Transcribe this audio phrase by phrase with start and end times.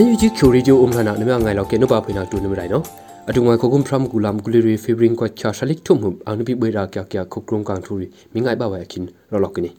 [0.00, 2.84] NUG ချိုရီဂျိုအုံးနာနမငိုင်လောက်ကေနပါဖိနာတူနမရိုင်နော်
[3.28, 9.70] အတူငွေခုကုမ်ဖရမ်ဂူလမ်ဂူလီရီဖေဘရင်ကွာချာရှလိထုံမှုအနုပိဘွေရာကျကျခုကရုံကန်ထူရီမိငိုင်ပါဝဲခင်ရောလောက်ကနီ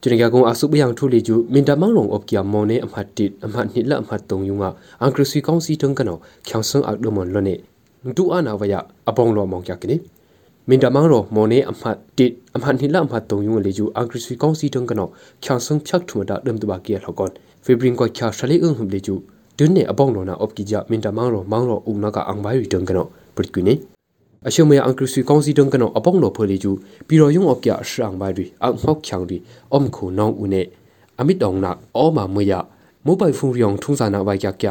[0.00, 4.64] ကျနေကကုံအဆုပယံထူလီဂျူမင်တမန်လုံအော့ကီယာမော်နေအမှတ်တစ်အမှတ်နှစ်လအမှတ်သုံးယုံက
[5.00, 6.16] အန်ကရစီကောင်စီတုံကနော
[6.48, 7.54] ခေါင်ဆန်အောက်ဒမွန်လနေ
[8.16, 8.74] ဒူအနာဝယ
[9.08, 9.96] အပေါင်းလောမောင်ကျကနီ
[10.68, 15.08] မင်တမန်ရောမော်နေအမှတ်တစ်အမှတ်နှစ်လအမှတ်သုံးယုံလေဂျူအန်ကရစီကောင်စီတုံကနော
[15.44, 17.32] ခေါင်ဆန်ဖြတ်ထူတာဒမ်တဘာကီယာလောက်ကွန်
[17.64, 23.06] ဖေဘရင်ကွာချာရှလိအုံဟမ်လေဂျူဒွန်းနေအပေါင်းလောနာအော့ကီ ဂျာမင်တမန်ရောမောင်ရောဦးနာကအန်ဘိုင်ရီတုံကနော
[23.36, 23.74] ပရစ်ကွီနေ
[24.48, 26.72] အရှုံမယအန်ကရစီကောင်စီတုံကနောအပေါင်းလောဖွေလီကျူ
[27.08, 29.36] ပီရောယုံအော့ကီယာရှန်ဘိုင်ရီအမောက်ချောင်ရီ
[29.72, 30.62] အုံခုနောင်ဦးနေ
[31.20, 32.54] အမိတောင်နာအောမမွေရ
[33.06, 34.66] မိုဘိုင်ဖုန်းရောင်ထုံးစာနာဝိုင်ကြကြ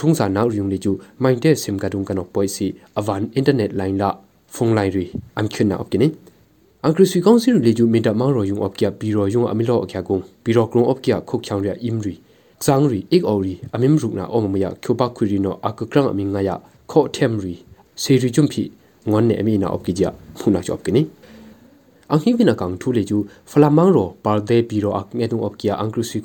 [0.00, 0.92] ထုံးစာနာရုံလီကျူ
[1.22, 2.66] မိုင်တဲ့စင်ကဒုံကနောပွိစီ
[2.98, 4.10] အဗန်အင်တာနက်လိုင်းလာ
[4.54, 5.04] ဖုန်းလိုင်းရီ
[5.36, 6.08] အမ်ခွနာအော့ကီနေ
[6.84, 12.14] အန်ကရစီကောင်စီရီလီကျူမင်တမန်ရောယုံအော့ကီယာပီရောယုံအမီလောအကျကုံပီရောကရုံအော့ကီယာခုတ်ချောင်ရအင်ရီ
[12.64, 16.50] ဇန်ရီအိကအော်ရီအမင်ရုနာအောမမယကျူပါခွရီနောအကကရန်အမင်ငါယ
[16.90, 17.54] ခော့တမ်ရီ
[18.02, 18.62] စေရီဂျုံဖီ
[19.10, 21.02] ငွန်နေအမီနာအော့ကီဂျာဖုနာချော့ကီနေ
[22.10, 23.18] အန်ဟိဝိနာကောင်ထူလေကျူ
[23.50, 26.18] ဖလာမန်ရောပါဒေပီရောအကငဲတုံအော့ကီယာအန်ကရစီ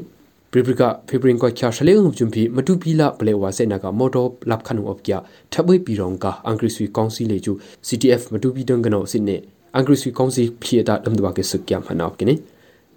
[0.53, 5.11] ပရိပကဖေဘရင်ကချာရှလေငုံချွန်ဖီမတူပီလာပလေဝါစေနာကမော်တော်လပ်ခနုပ်က
[5.53, 7.53] ထပ်ဝေးပီရောင်ကအန်ဂရစ်ဆွီကောင်စီလေကျူ
[7.87, 9.37] CTF မတူပီတန်ကနောစစ်နေ
[9.75, 12.34] အန်ဂရစ်ဆွီကောင်စီဖီတာဒမ်ဒဝါကေစကယမ်ဟနာပ်ကိနေ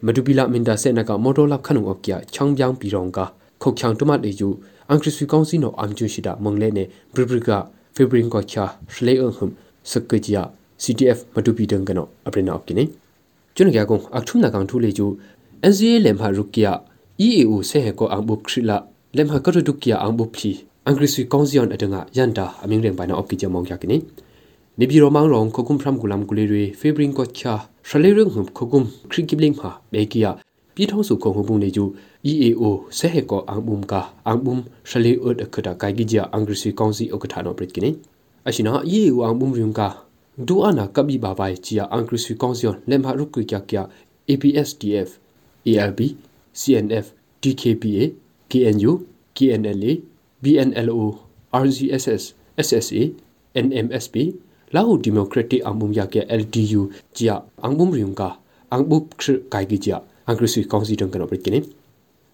[0.06, 3.20] မတူပီလာမင်ဒါစေနာကမော်တော်လပ်ခနုပ်ကချောင်းပြောင်းပီရောင်က
[3.62, 4.50] ခုတ်ချောင်းတမတ်လေကျူ
[4.90, 7.50] အန်ဂရစ်ဆွီကောင်စီနောအမ်ကျူရှိတာမုံလဲနေပရိပက
[7.96, 9.52] ဖေဘရင်ကချာရှလေအုံဟမ်
[9.92, 10.38] စကကြ
[10.84, 12.84] CTF မတူပီတန်ကနောအပရနာပ်ကိနေ
[13.56, 15.08] ကျွန်တော်ကကုံအခုနာကောင်ထူလေကျူ
[15.70, 16.74] NCA လမ်ဟာရုကီယာ
[17.26, 18.78] EAO ဆေဟကိုအန်ဘုခရလာ
[19.16, 20.52] လမ်ဟာကရဒုကီယာအန်ဘုဖလီ
[20.86, 23.98] အင်္ဂရိစီကောင်စီယွန်အတငါယန်တာအမင်းရင်ပိုင်နာအော့ကီဂျမောင်ကြကိနေ
[24.80, 27.54] နေပြည်တော်မောင်ရောင်ခုကုမ်ဖရမ်ဂူလမ်ဂူလီရီဖေဘရင်ကိုချာ
[27.88, 30.32] ရှလေရုံဟုခုကုမ်ခရီကီဘလင်းဟာဘေကီယာ
[30.76, 31.84] ပြည်ထောင်စုခုံဟုပုံနေကျူ
[32.32, 32.64] EAO
[32.98, 33.94] ဆေဟကိုအန်ဘုံက
[34.28, 34.56] အန်ဘုံ
[34.90, 37.90] ရှလေအတ်အခတာကိုင်ဂီဂျာအင်္ဂရိစီကောင်စီဥက္ကဋ္ဌနောပရစ်ကိနေ
[38.48, 39.82] အရှိနာ EAO အန်ဘုံရုံက
[40.48, 43.78] ဒူအနာကပ်ဘီဘာဘိုင်ချီယာအင်္ဂရိစီကောင်စီယွန်လမ်ဟာရုကွီကျကျ
[44.32, 45.10] APSDF
[45.70, 46.00] ALB
[46.56, 47.06] CNF
[47.46, 48.16] DKPA,
[48.50, 49.06] KNU,
[49.38, 50.02] KNLA,
[50.42, 51.20] BNLO,
[51.54, 53.14] RGSS, SSA,
[53.54, 54.16] NMSP,
[54.74, 58.42] Lahu Democratic Ambum ya ke LDU jia Ambum Ryungka,
[58.74, 61.62] Angbu Khr Kai gi jia Angrisui Council dong kana prikini.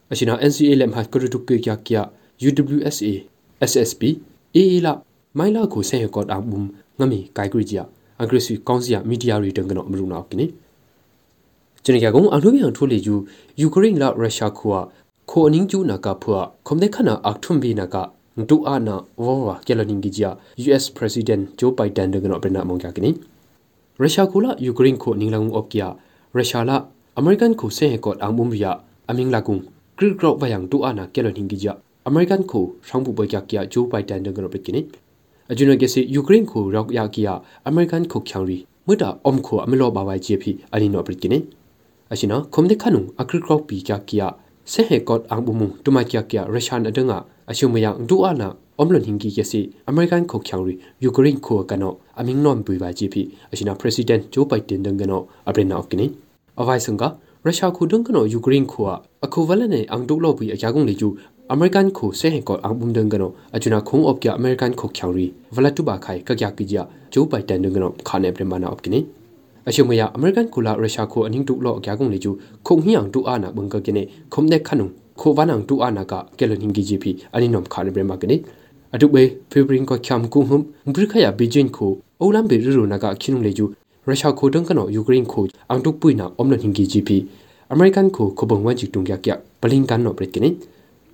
[0.08, 2.08] Ashina NCA lem ha kru tuk kya kya
[2.40, 3.28] UWSA,
[3.60, 4.18] SSP,
[4.56, 4.80] AA
[5.36, 7.86] la Maila ko se ko Ambum ngami Kai gi jia
[8.20, 10.54] Angrisui Council media ri dong kana amru na kini.
[11.84, 13.16] ကျွန်တော်ကကုံအထူးပြန်ထိုးလေယူ
[13.60, 14.78] ယူကရိန်းလာရုရှားခွာ
[15.30, 17.96] ခိုအနင်းကျူနာကဖွာခုံတဲ့ခနာအခထွမ်ဘီနာက
[18.50, 20.30] ဒူအာနာဝဝကဲလနင်းကြီးဂျာ
[20.68, 23.18] US President Joe Biden ဒကတော့ပရနာမောင်ကြကင်း
[24.00, 25.88] ရုရှားကိုလာယူကရိန်းကိုနင်းလောင်အော့ကီယာ
[26.36, 26.78] ရုရှားလာ
[27.18, 28.72] အမေရိကန်ကိုဆဲဟကော့အမ်ဘုံရီယာ
[29.10, 29.56] အမင်းလာကုံ
[29.98, 31.74] ဂရစ်ဂရော့ဘယံဒူအာနာကဲလနင်းကြီးဂျာ
[35.52, 37.34] အမေရိကန်ကိုရှောင်းပူပွဲကြကီယာဂျိုးဘိုင်ဒန်ဒကတော့ပကင်းအဂျူနကစီယူကရိန်းကိုရောက်ရကီယာ
[37.68, 38.58] အမေရိကန်ကိုချောင်းရီ
[38.88, 41.44] မွတာအုံကိုအမလောဘာဝိုင်ဂျီပီအနီနောပကင်း
[42.12, 44.28] အရှင်နော်ခုံတဲ့ခနုအဂရစ်ဂရော့ပီကြကီယာ
[44.66, 49.30] se he kot ang bumu tuma kya kya rashan adanga ashumaya du ana omlon hingi
[49.38, 54.32] yesi american ko khyangri ukraine ko kano aming nom bui ba ji phi ashina president
[54.32, 56.08] joe biden dang kano abrena okini
[56.58, 57.86] avai sunga russia ko
[61.52, 61.92] dang kano ukraine ko akho wala ne ang duk lo bui akya gong le ju
[61.92, 64.88] american ko se he kot ang bum dang kano ajuna khong op kya american ko
[64.88, 68.70] khyangri wala tu ba khai ka kya ki ja joe biden dang kano khane bremana
[68.72, 69.06] okini
[69.68, 72.32] အရှုံမယအမေရိကန်ကူလာရုရှားကိုအနင်းတူလော့အကြကုန်လေကျူ
[72.68, 74.04] ခုံဟီယံတူအာနာဘင်ကကိနေ
[74.34, 74.86] ခုံနေခနု
[75.20, 78.38] ခိုဝနံတူအာနာကကဲလနင်းဂီဂျီပီအနင်းနမ်ခါရဘရမကနေ
[78.94, 80.64] အတုဘေဖေဘရင်ကချမ်ကုဟုမ်
[80.94, 83.66] ဘရခယာဘီဂျင်ကိုအိုလမ်ဘေရူနာကခိနုလေကျူ
[84.08, 87.18] ရုရှားကိုတန်ကနောယူကရိန်းကိုအန်တုပွိနာအုံလနင်းဂီဂျီပီ
[87.72, 89.30] အမေရိကန်ကိုခုဘုံဝမ်ချီတုံကြကြ
[89.62, 90.50] ဘလင်ကန်နောပရက်ကိနေ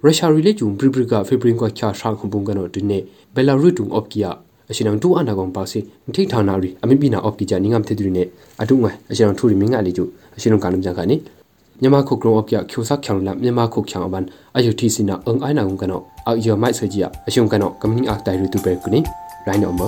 [0.03, 2.97] ရုရှားရီလေကျူဘရဘရကဖေဘရင်ကချာရှန်ခုံဘုံကနောဒီနေ
[3.35, 4.31] ဘယ်လာရူတုံအော့ကီယာ
[4.69, 5.79] အရှင်အောင်တူအနာကောင်ပါစီ
[6.15, 8.27] ထိဌာနာရီအမိပိနာအော့ကီဂျာနင်းငမ်တေတူရီနဲ့
[8.61, 10.01] အတုငွယ်အရှင်အောင်ထူရီမင်းငါလီကျ
[10.37, 11.15] အရှင်အောင်ကနမ်ကြကနေ
[11.81, 18.99] မြန်မာခုကရုံအော့ကီချိုဆက်ချောင်းလာမြန်မာခုချောင်းအပန်အယုတီစီနာအင်အိုင်နာငုံကနောအယောမိုက်ဆွေကြီးအရှင်ကနောကမင်းအားတိုင်ရီတူပဲကုနေ
[19.47, 19.81] ရိုင်းနော်မ